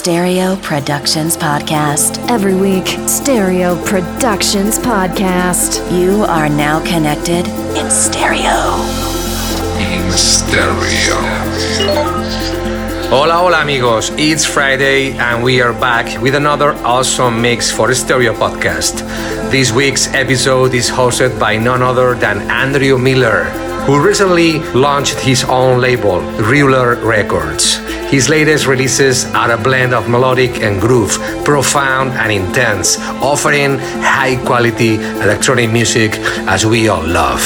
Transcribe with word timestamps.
Stereo 0.00 0.56
Productions 0.62 1.36
Podcast. 1.36 2.26
Every 2.30 2.54
week, 2.54 2.86
Stereo 3.06 3.76
Productions 3.84 4.78
Podcast. 4.78 5.76
You 5.92 6.22
are 6.22 6.48
now 6.48 6.80
connected 6.86 7.46
in 7.76 7.90
stereo. 7.90 8.80
In 9.76 10.10
stereo. 10.10 11.20
Hola, 13.10 13.34
hola, 13.34 13.60
amigos. 13.60 14.10
It's 14.16 14.46
Friday, 14.46 15.12
and 15.18 15.44
we 15.44 15.60
are 15.60 15.74
back 15.74 16.18
with 16.22 16.34
another 16.34 16.72
awesome 16.82 17.42
mix 17.42 17.70
for 17.70 17.86
the 17.86 17.94
Stereo 17.94 18.32
Podcast. 18.32 19.04
This 19.50 19.70
week's 19.70 20.08
episode 20.14 20.72
is 20.72 20.88
hosted 20.88 21.38
by 21.38 21.58
none 21.58 21.82
other 21.82 22.14
than 22.14 22.50
Andrew 22.50 22.96
Meller, 22.96 23.44
who 23.84 24.02
recently 24.02 24.60
launched 24.72 25.20
his 25.20 25.44
own 25.44 25.78
label, 25.78 26.22
REWLER 26.40 27.04
Records. 27.04 27.89
His 28.10 28.28
latest 28.28 28.66
releases 28.66 29.24
are 29.26 29.52
a 29.52 29.56
blend 29.56 29.94
of 29.94 30.08
melodic 30.08 30.60
and 30.62 30.80
groove, 30.80 31.16
profound 31.44 32.10
and 32.14 32.32
intense, 32.32 32.98
offering 33.22 33.78
high 34.02 34.34
quality 34.44 34.96
electronic 34.96 35.70
music 35.70 36.14
as 36.50 36.66
we 36.66 36.88
all 36.88 37.06
love. 37.06 37.40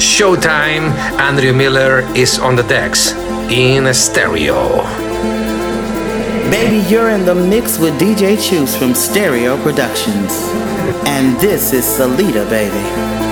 Showtime, 0.00 0.90
Andrew 1.20 1.52
Meller 1.52 2.00
is 2.16 2.40
on 2.40 2.56
the 2.56 2.64
decks 2.64 3.12
in 3.48 3.94
stereo. 3.94 4.82
Baby, 6.50 6.84
you're 6.90 7.10
in 7.10 7.24
the 7.24 7.36
mix 7.36 7.78
with 7.78 7.94
DJ 7.94 8.36
Chus 8.36 8.76
from 8.76 8.92
Stereo 8.92 9.56
Productions. 9.62 10.32
And 11.06 11.38
this 11.38 11.72
is 11.72 11.84
Salida, 11.84 12.44
baby. 12.50 13.29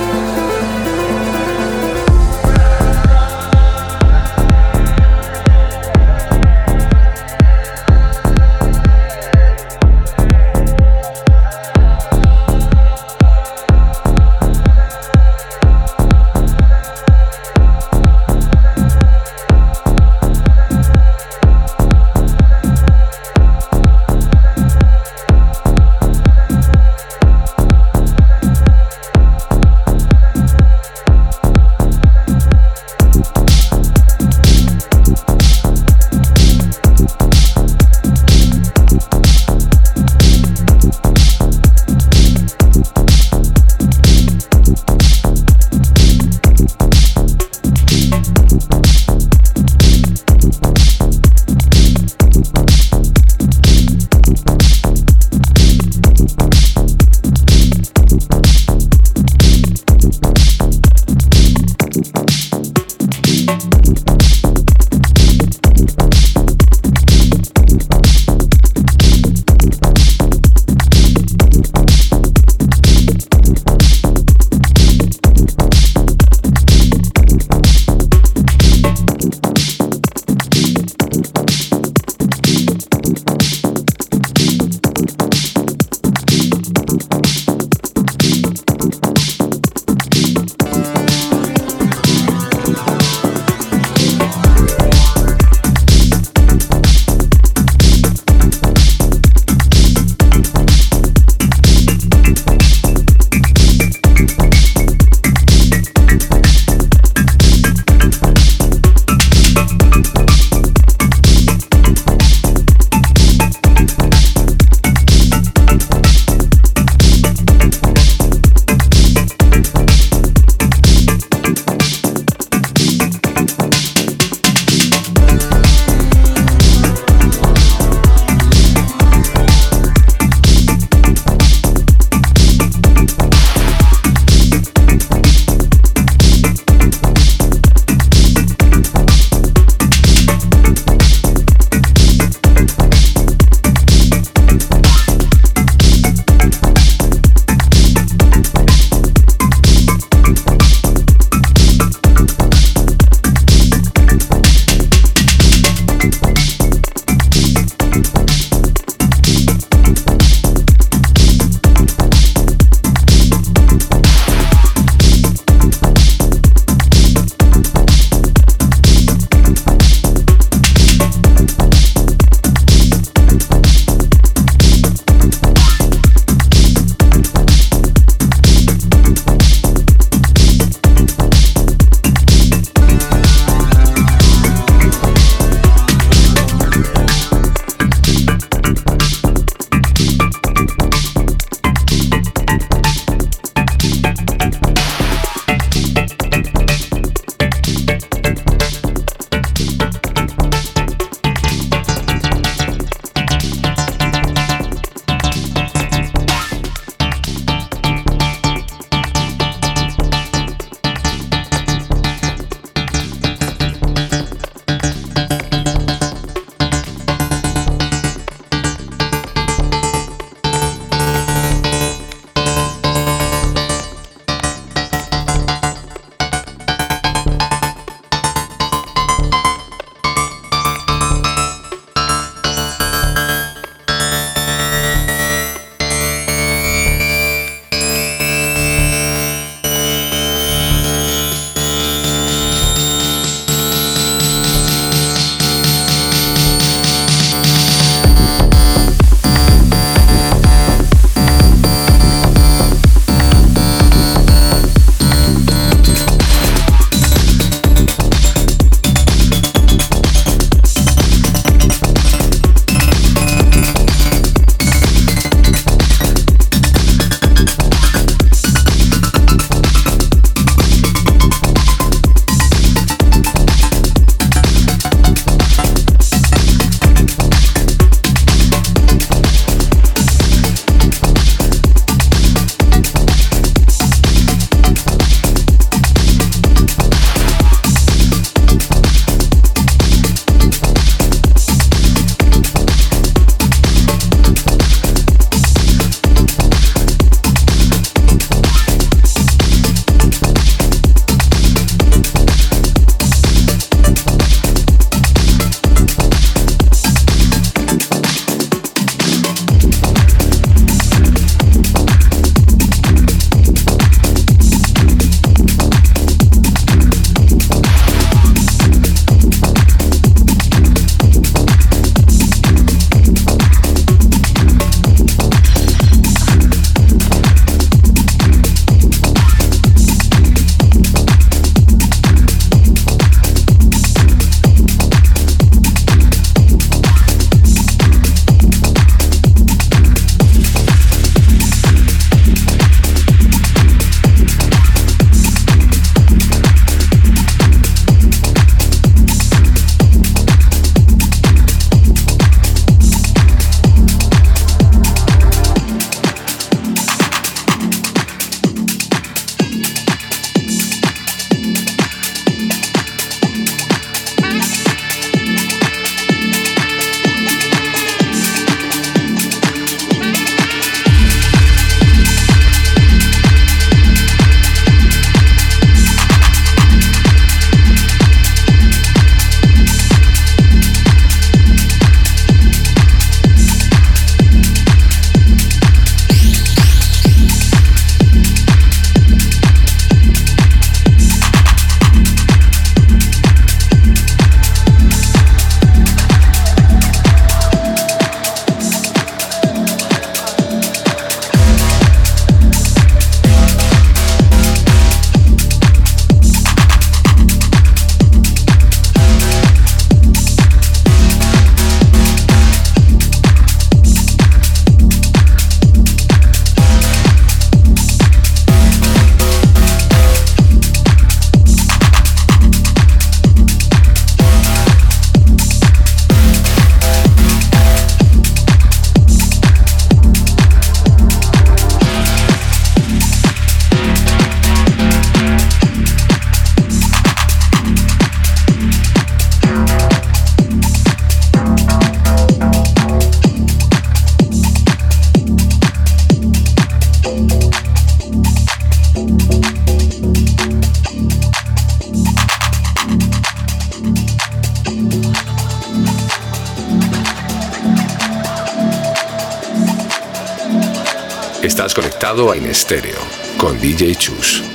Estás 462.08 462.20
conectado 462.22 462.32
a 462.32 462.36
In 462.38 462.54
Stereo 462.54 463.00
con 463.36 463.60
DJ 463.60 463.94
Chus. 463.94 464.48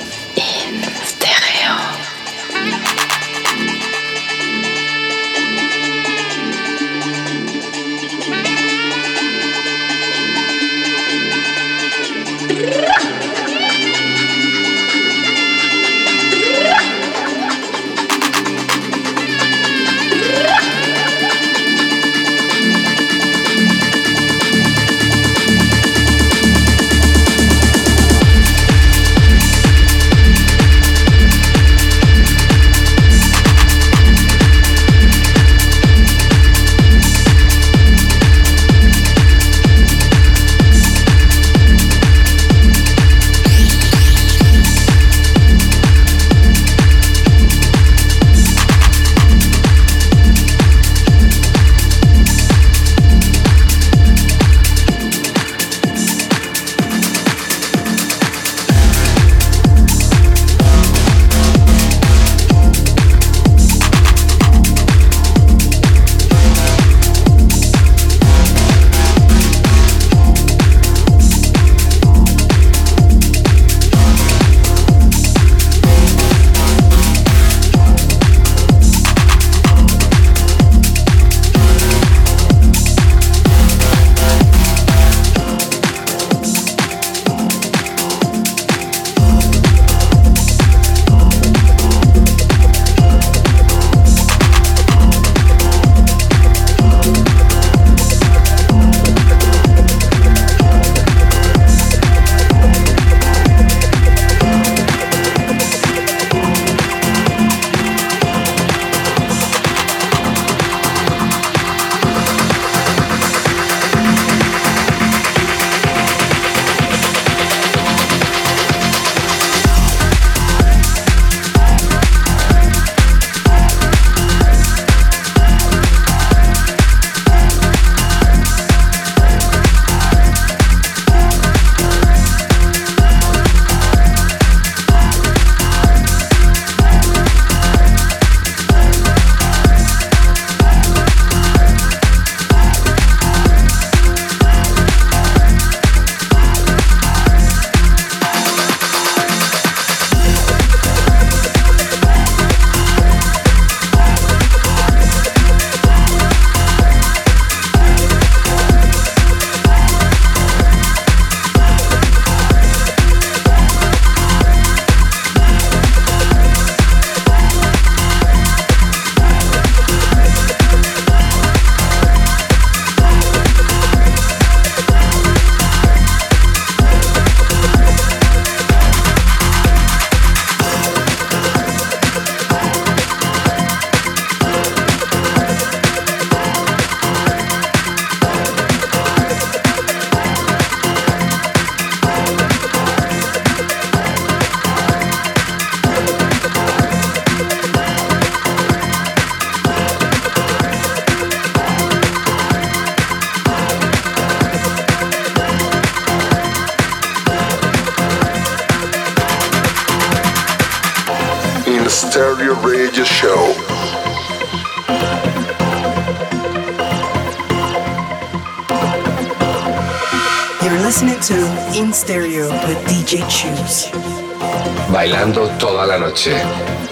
Bailando 225.24 225.48
toda 225.58 225.86
la 225.86 225.98
noche. 225.98 226.34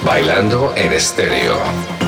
Bailando 0.06 0.74
en 0.78 0.94
estéreo. 0.94 2.01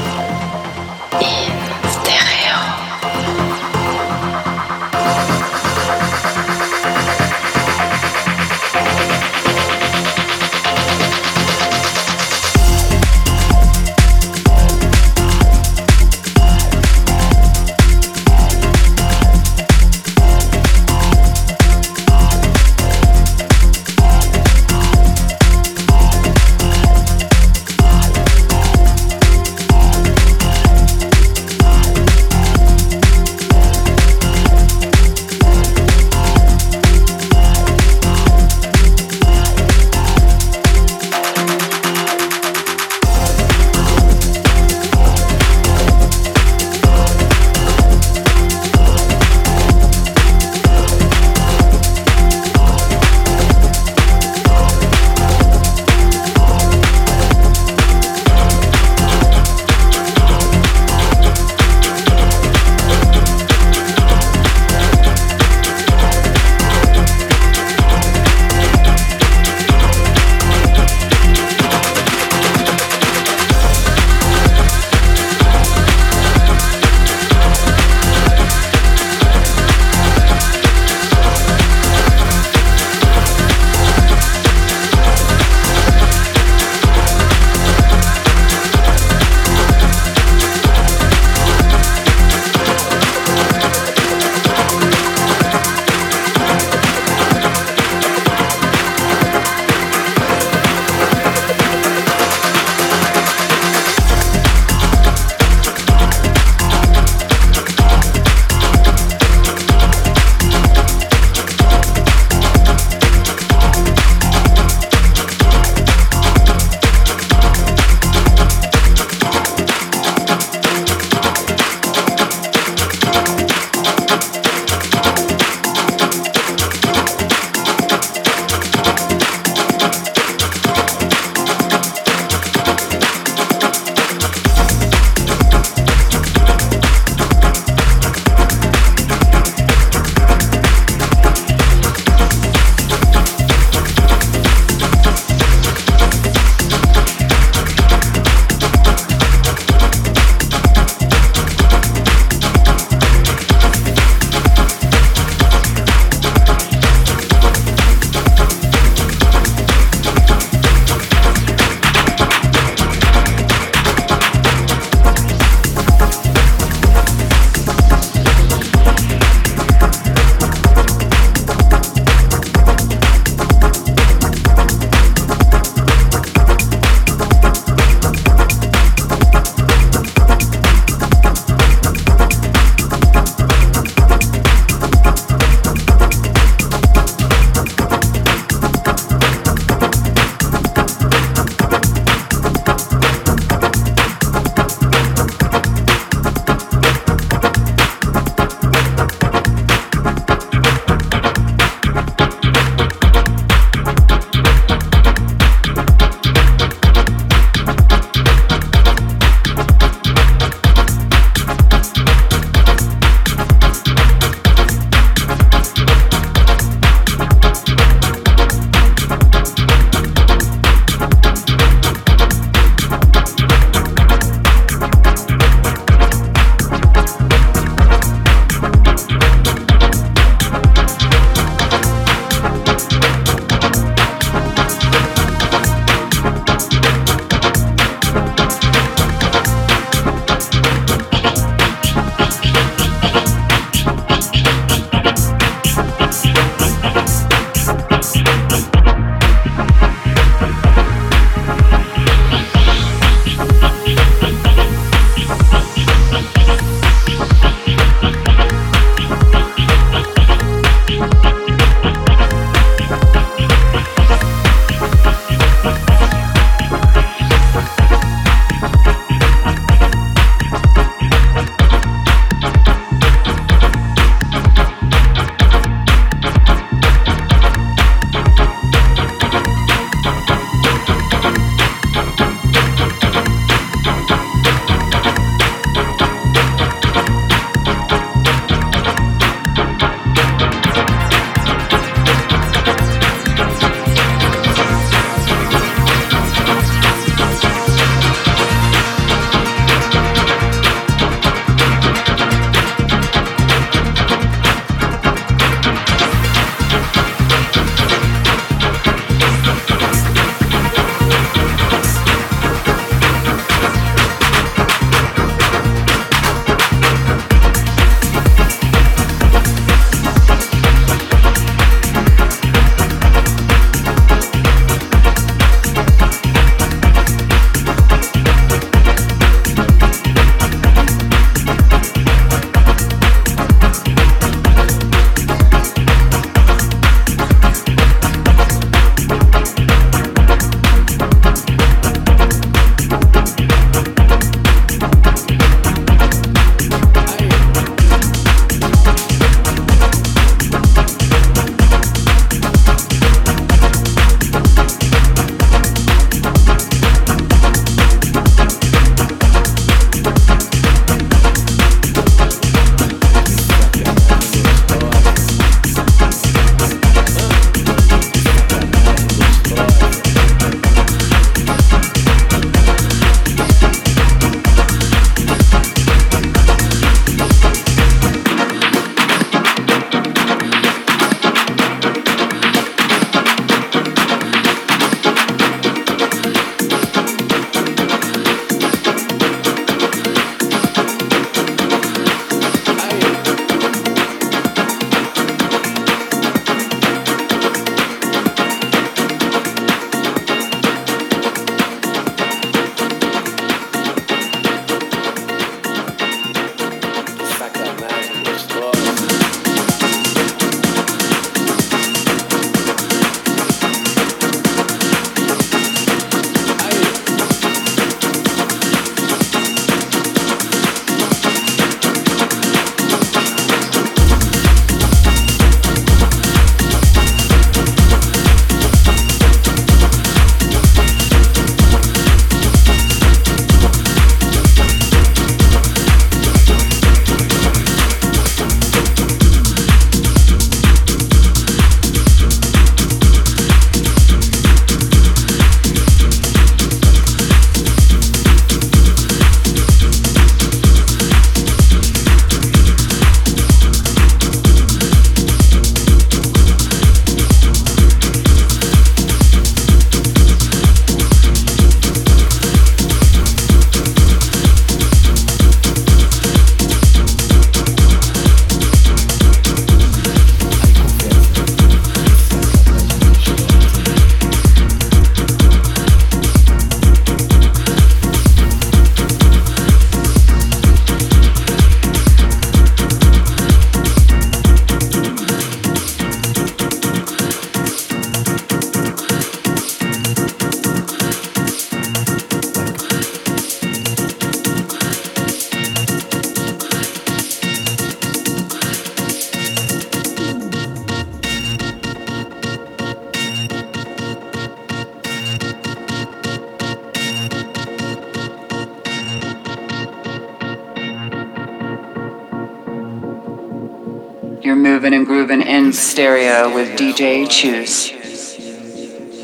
Stereo 515.94 516.52
with 516.56 516.70
DJ 516.70 517.30
Chus. 517.30 517.92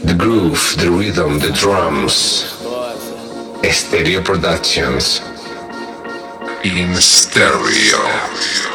The 0.03 0.13
groove, 0.13 0.75
the 0.77 0.91
rhythm, 0.91 1.39
the 1.39 1.51
drums. 1.51 2.45
Stereo 3.67 4.21
Productions. 4.21 5.19
In 6.63 6.93
stereo. 6.93 8.68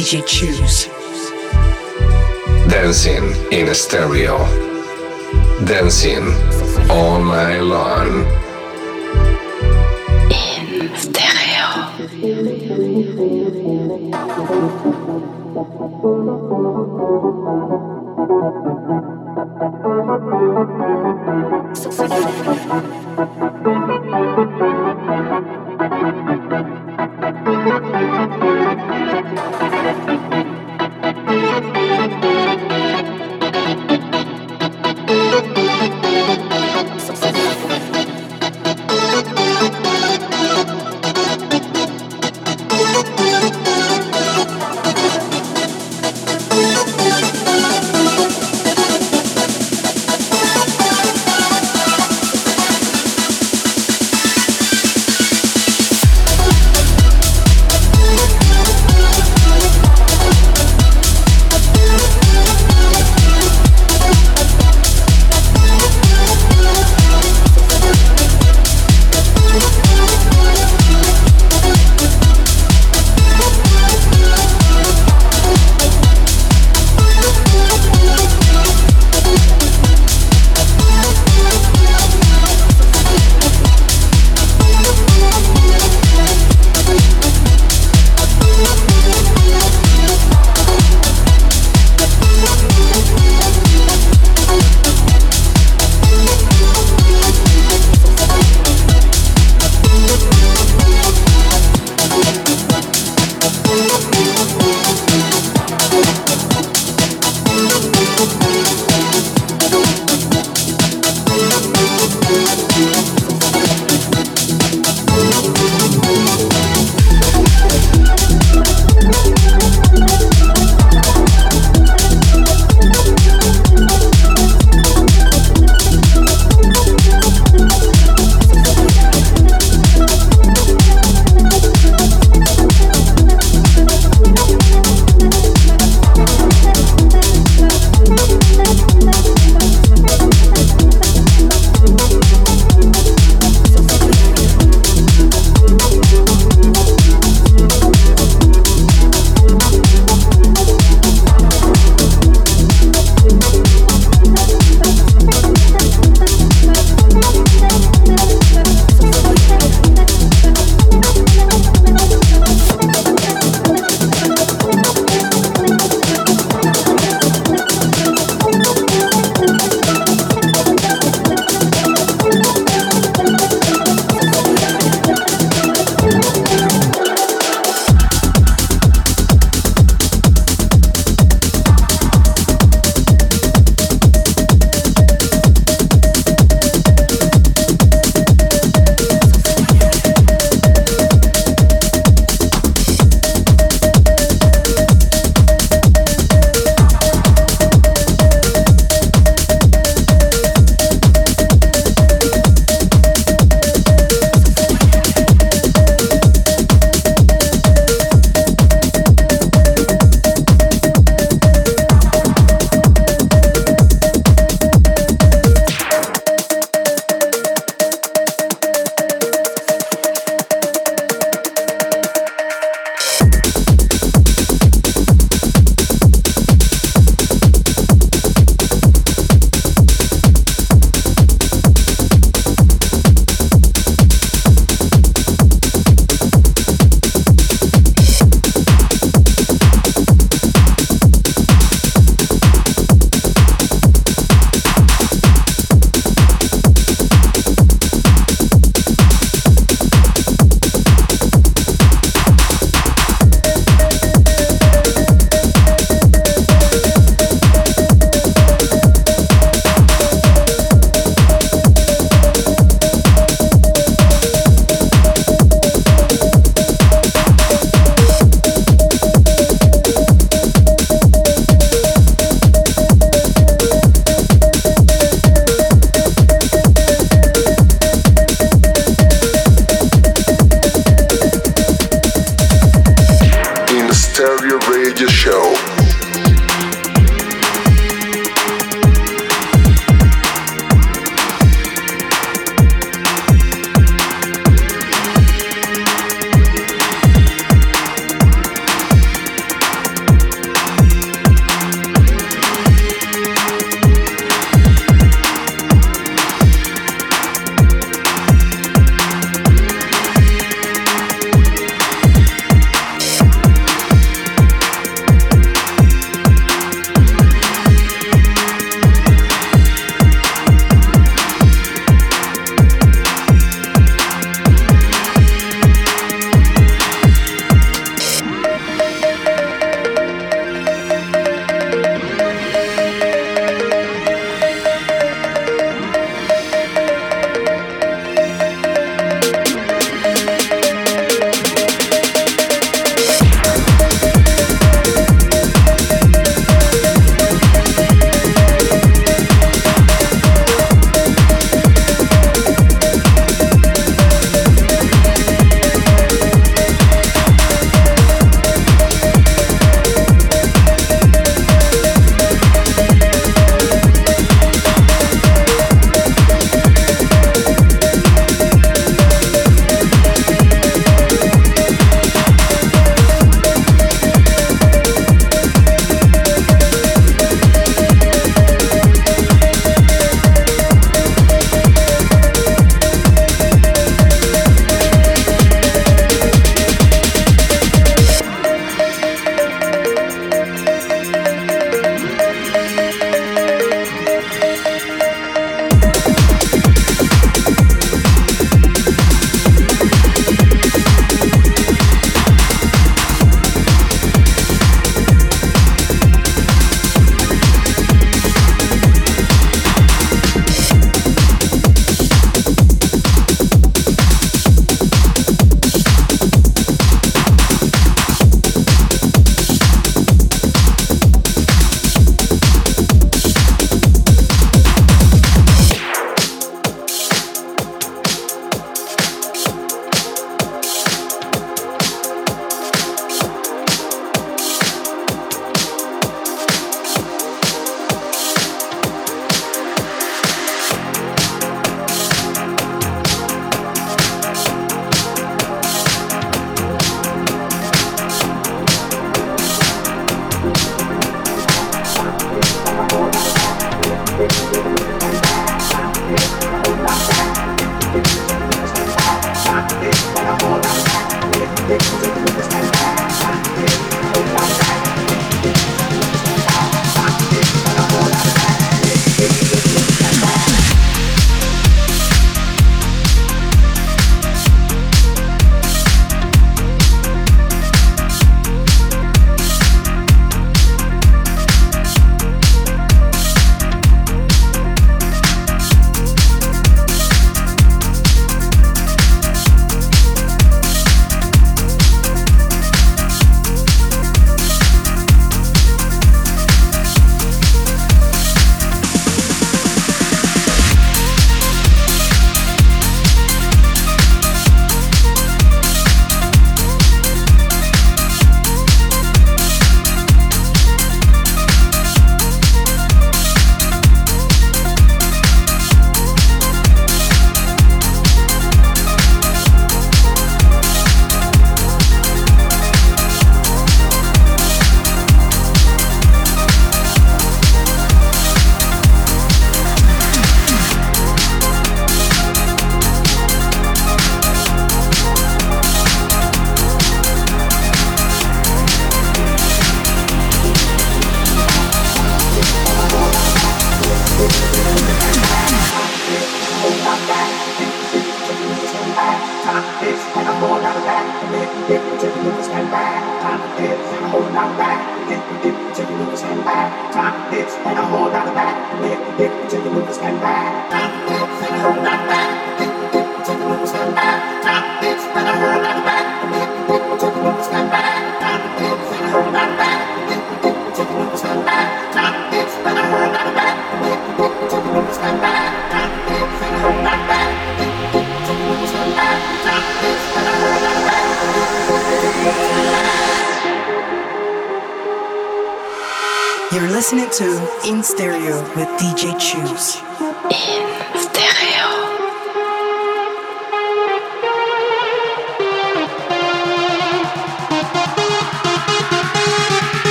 DJ 0.00 0.24
Chus. 0.26 0.88
Dancing 2.70 3.34
in 3.52 3.68
a 3.68 3.74
stereo. 3.74 4.38
Dancing 5.66 6.24
all 6.88 7.22
night 7.22 7.60
long. 7.60 8.24
In 10.30 10.90
stereo. 10.96 11.60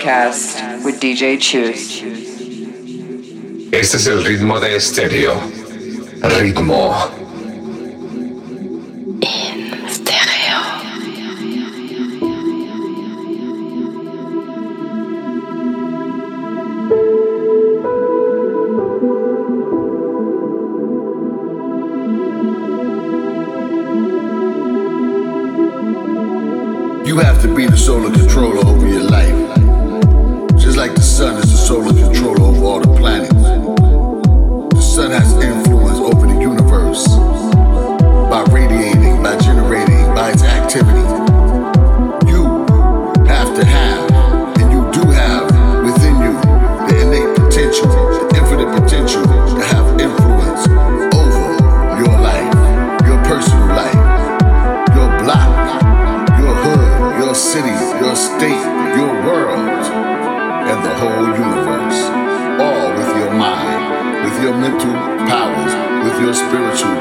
Podcast 0.00 0.82
with 0.82 0.98
DJ 0.98 1.38
Choose. 1.38 2.00
Este 3.70 3.96
es 3.98 4.06
el 4.06 4.24
ritmo 4.24 4.58
de 4.58 4.76
estéreo. 4.76 5.34
Ritmo. 6.40 7.19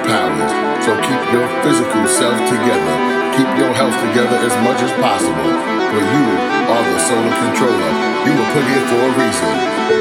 Powers. 0.05 0.53
So 0.85 0.91
keep 1.01 1.21
your 1.33 1.47
physical 1.63 2.03
self 2.05 2.37
together. 2.49 2.95
Keep 3.37 3.49
your 3.57 3.73
health 3.73 3.95
together 4.09 4.37
as 4.43 4.55
much 4.65 4.79
as 4.83 4.91
possible. 4.99 5.53
For 5.89 6.01
you 6.01 6.25
are 6.69 6.85
the 6.85 6.99
solar 7.01 7.33
controller. 7.33 7.91
You 8.25 8.31
were 8.37 8.49
put 8.53 8.65
here 8.69 8.85
for 8.89 9.01
a 9.01 9.11
reason. 9.17 9.53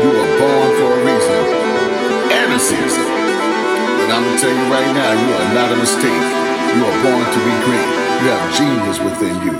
You 0.04 0.10
were 0.12 0.30
born 0.40 0.68
for 0.76 0.90
a 0.92 1.00
reason. 1.06 1.42
And 2.28 2.48
a 2.52 2.60
season. 2.60 3.08
But 4.02 4.08
I'm 4.12 4.24
gonna 4.26 4.38
tell 4.40 4.52
you 4.52 4.66
right 4.68 4.92
now, 4.92 5.10
you 5.16 5.28
are 5.32 5.48
not 5.54 5.68
a 5.72 5.78
mistake. 5.78 6.26
You 6.74 6.82
are 6.84 6.98
born 7.06 7.24
to 7.24 7.40
be 7.46 7.54
great. 7.64 7.88
You 8.20 8.26
have 8.34 8.44
genius 8.56 8.98
within 9.00 9.36
you. 9.46 9.54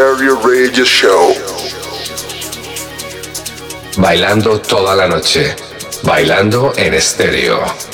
Radio 0.00 0.82
Show. 0.82 1.34
Bailando 3.98 4.58
toda 4.58 4.96
la 4.96 5.06
noche. 5.06 5.54
Bailando 6.02 6.72
en 6.74 6.94
estéreo. 6.94 7.89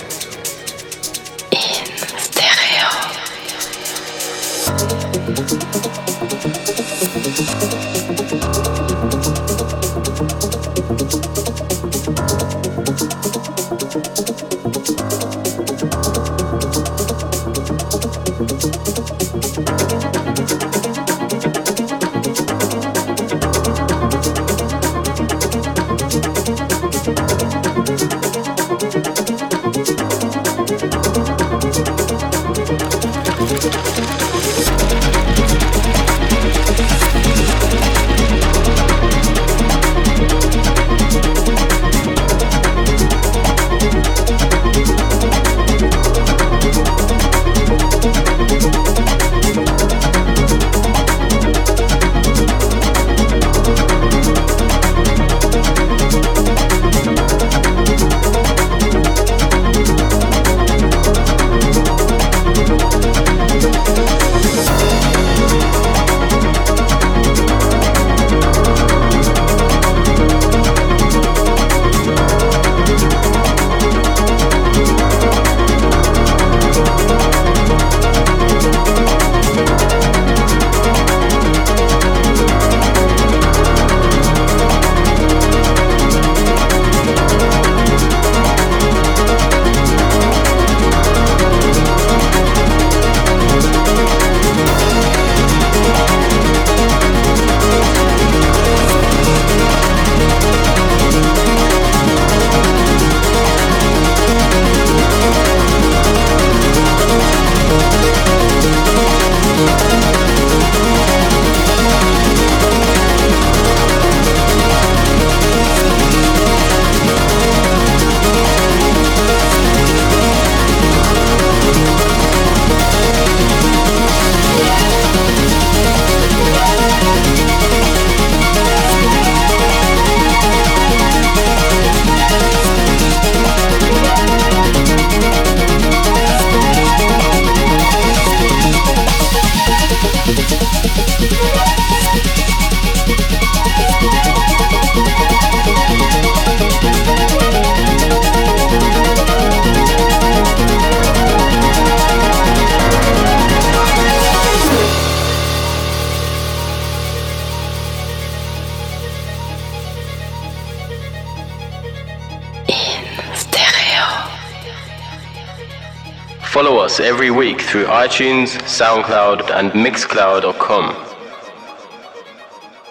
iTunes, 168.17 168.57
SoundCloud, 168.65 169.51
and 169.51 169.73
Mixcloud.com. 169.73 170.97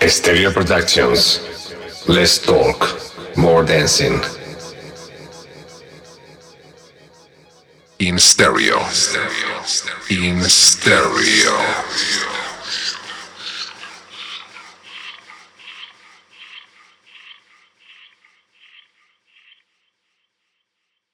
Stereo 0.07 0.51
Productions. 0.51 1.73
Let's 2.07 2.37
talk. 2.37 3.01
More 3.35 3.65
dancing. 3.65 4.21
In 7.97 8.19
stereo. 8.19 8.77
In 10.11 10.43
stereo. 10.43 11.55